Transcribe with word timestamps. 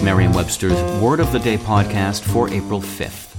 It's 0.00 0.06
Merriam-Webster's 0.06 1.02
Word 1.02 1.20
of 1.20 1.30
the 1.30 1.38
Day 1.38 1.58
podcast 1.58 2.22
for 2.22 2.48
April 2.48 2.80
5th. 2.80 3.36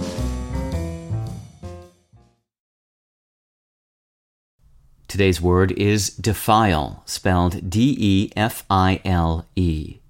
Today's 5.07 5.41
word 5.41 5.71
is 5.71 6.11
defile, 6.11 7.01
spelled 7.07 7.67
D 7.67 7.95
E 7.97 8.31
F 8.35 8.63
I 8.69 9.01
L 9.03 9.47
E. 9.55 10.01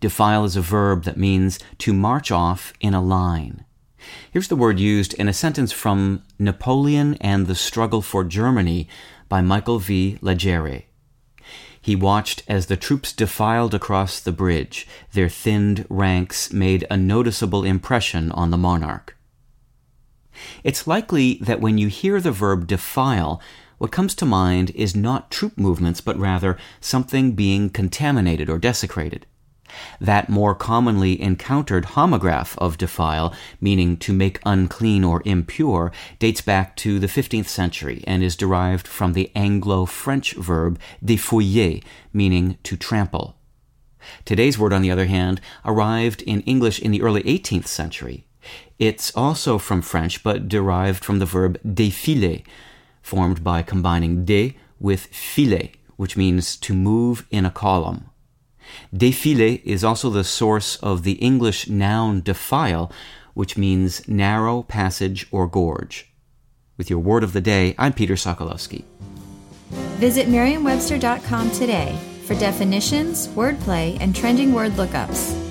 Defile 0.00 0.44
is 0.44 0.56
a 0.56 0.60
verb 0.60 1.04
that 1.04 1.16
means 1.16 1.58
to 1.78 1.94
march 1.94 2.30
off 2.30 2.74
in 2.80 2.92
a 2.92 3.02
line. 3.02 3.64
Here's 4.30 4.48
the 4.48 4.56
word 4.56 4.78
used 4.78 5.14
in 5.14 5.26
a 5.26 5.32
sentence 5.32 5.72
from 5.72 6.22
Napoleon 6.38 7.14
and 7.22 7.46
the 7.46 7.54
Struggle 7.54 8.02
for 8.02 8.24
Germany 8.24 8.88
by 9.30 9.40
Michael 9.40 9.78
V. 9.78 10.18
Leggiere. 10.20 10.84
He 11.80 11.94
watched 11.94 12.42
as 12.48 12.66
the 12.66 12.76
troops 12.76 13.12
defiled 13.12 13.74
across 13.74 14.18
the 14.20 14.32
bridge. 14.32 14.86
Their 15.12 15.28
thinned 15.28 15.86
ranks 15.88 16.52
made 16.52 16.86
a 16.90 16.96
noticeable 16.96 17.64
impression 17.64 18.32
on 18.32 18.50
the 18.50 18.56
monarch. 18.56 19.16
It's 20.62 20.86
likely 20.86 21.34
that 21.42 21.60
when 21.60 21.78
you 21.78 21.88
hear 21.88 22.20
the 22.20 22.32
verb 22.32 22.66
defile, 22.66 23.40
what 23.78 23.92
comes 23.92 24.14
to 24.16 24.26
mind 24.26 24.70
is 24.70 24.96
not 24.96 25.30
troop 25.30 25.58
movements, 25.58 26.00
but 26.00 26.18
rather 26.18 26.56
something 26.80 27.32
being 27.32 27.70
contaminated 27.70 28.48
or 28.48 28.58
desecrated. 28.58 29.26
That 30.00 30.28
more 30.28 30.54
commonly 30.54 31.20
encountered 31.20 31.84
homograph 31.84 32.56
of 32.58 32.78
defile, 32.78 33.34
meaning 33.60 33.96
to 33.98 34.12
make 34.12 34.40
unclean 34.44 35.04
or 35.04 35.22
impure, 35.24 35.92
dates 36.18 36.40
back 36.40 36.76
to 36.76 36.98
the 36.98 37.06
15th 37.06 37.48
century 37.48 38.02
and 38.06 38.22
is 38.22 38.36
derived 38.36 38.86
from 38.86 39.12
the 39.12 39.30
Anglo 39.34 39.86
French 39.86 40.34
verb 40.34 40.78
defoiller, 41.04 41.82
meaning 42.12 42.58
to 42.62 42.76
trample. 42.76 43.36
Today's 44.24 44.58
word, 44.58 44.72
on 44.72 44.82
the 44.82 44.90
other 44.90 45.06
hand, 45.06 45.40
arrived 45.64 46.22
in 46.22 46.40
English 46.42 46.78
in 46.78 46.90
the 46.90 47.02
early 47.02 47.22
18th 47.22 47.66
century. 47.66 48.26
It's 48.78 49.14
also 49.16 49.58
from 49.58 49.82
French, 49.82 50.22
but 50.22 50.48
derived 50.48 51.04
from 51.04 51.18
the 51.18 51.26
verb 51.26 51.58
défiler, 51.64 52.44
formed 53.02 53.42
by 53.42 53.62
combining 53.62 54.24
de 54.24 54.56
with 54.78 55.06
filer, 55.06 55.68
which 55.96 56.16
means 56.16 56.56
to 56.56 56.74
move 56.74 57.26
in 57.30 57.46
a 57.46 57.50
column. 57.50 58.10
Défiler 58.94 59.62
is 59.64 59.84
also 59.84 60.10
the 60.10 60.24
source 60.24 60.76
of 60.76 61.02
the 61.02 61.12
English 61.12 61.68
noun 61.68 62.20
defile, 62.20 62.90
which 63.34 63.56
means 63.56 64.06
narrow 64.08 64.62
passage 64.62 65.26
or 65.30 65.46
gorge. 65.46 66.12
With 66.76 66.90
your 66.90 66.98
word 66.98 67.24
of 67.24 67.32
the 67.32 67.40
day, 67.40 67.74
I'm 67.78 67.92
Peter 67.92 68.14
Sokolowski. 68.14 68.84
Visit 69.98 70.28
merriam-webster.com 70.28 71.50
today 71.50 71.98
for 72.26 72.34
definitions, 72.34 73.28
wordplay, 73.28 73.98
and 74.00 74.14
trending 74.14 74.52
word 74.52 74.72
lookups. 74.72 75.43